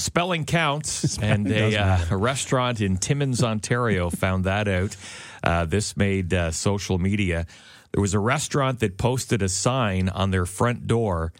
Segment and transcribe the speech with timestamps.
[0.00, 4.96] spelling counts, and a, uh, a restaurant in Timmins, Ontario, found that out.
[5.42, 7.46] Uh, this made uh, social media.
[7.92, 11.32] There was a restaurant that posted a sign on their front door.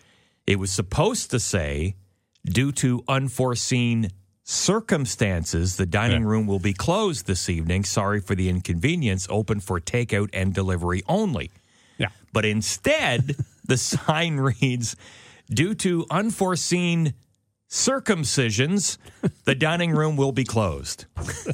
[0.46, 1.96] It was supposed to say,
[2.44, 4.10] "Due to unforeseen
[4.42, 6.28] circumstances, the dining Yeah.
[6.28, 7.84] room will be closed this evening.
[7.84, 9.26] Sorry for the inconvenience.
[9.30, 11.50] Open for takeout and delivery only."
[11.98, 12.08] Yeah.
[12.32, 14.96] But instead, the sign reads
[15.52, 17.14] Due to unforeseen
[17.70, 18.98] circumcisions,
[19.44, 21.06] the dining room will be closed.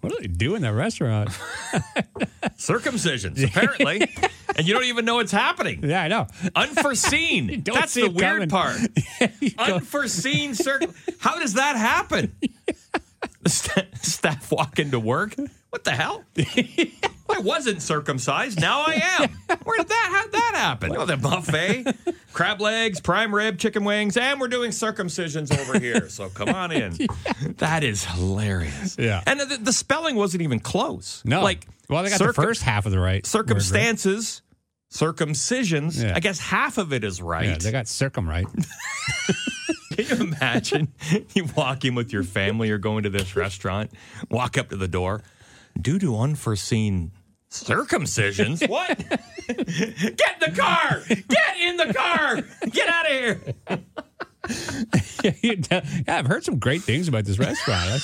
[0.00, 1.30] What do they do in that restaurant?
[2.58, 4.02] Circumcisions, apparently.
[4.56, 5.82] and you don't even know it's happening.
[5.82, 6.26] yeah, I know.
[6.54, 7.62] Unforeseen.
[7.64, 8.48] That's the weird coming.
[8.50, 8.78] part.
[9.58, 10.94] Unforeseen circum.
[11.18, 12.36] How does that happen?
[13.46, 15.34] St- staff walk into work.
[15.70, 16.24] What the hell?
[17.34, 18.60] I wasn't circumcised.
[18.60, 19.58] Now I am.
[19.64, 20.08] Where did that?
[20.12, 20.96] How did that happen?
[20.96, 21.84] Oh, the buffet,
[22.32, 26.08] crab legs, prime rib, chicken wings, and we're doing circumcisions over here.
[26.08, 26.96] So come on in.
[27.58, 28.96] That is hilarious.
[28.98, 29.22] Yeah.
[29.26, 31.22] and the, the spelling wasn't even close.
[31.24, 31.42] No.
[31.42, 33.04] like well, they got circum- the first half of the right.
[33.04, 33.26] word, right?
[33.26, 34.42] circumstances,
[34.92, 36.02] circumcisions.
[36.02, 36.14] Yeah.
[36.14, 37.46] I guess half of it is right.
[37.46, 38.46] Yeah, they got circum right.
[39.96, 40.88] Can you imagine
[41.34, 43.92] you walk in with your family or going to this restaurant,
[44.30, 45.22] walk up to the door,
[45.80, 47.12] due to unforeseen
[47.62, 48.68] circumcisions?
[48.68, 48.98] what?
[49.46, 51.02] Get in the car!
[51.08, 52.42] Get in the car!
[52.70, 53.40] Get out of here!
[55.42, 58.02] yeah, I've heard some great things about this restaurant.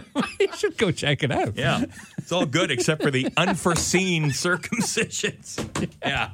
[0.40, 1.56] You should go check it out.
[1.56, 1.84] Yeah,
[2.16, 5.88] it's all good except for the unforeseen circumcisions.
[6.00, 6.30] Yeah.